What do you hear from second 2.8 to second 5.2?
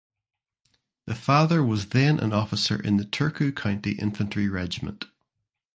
in the Turku County Infantry Regiment.